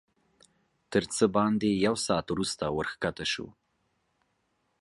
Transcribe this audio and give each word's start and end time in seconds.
تر 0.91 1.03
څه 1.15 1.25
باندې 1.35 1.69
یو 1.85 1.95
ساعت 2.05 2.27
وروسته 2.29 2.63
ورښکته 2.77 3.25
شوو. 3.31 3.49